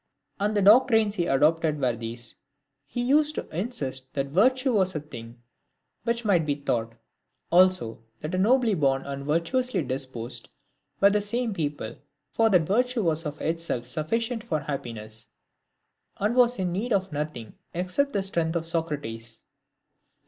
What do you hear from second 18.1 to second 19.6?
the strength of Socrates.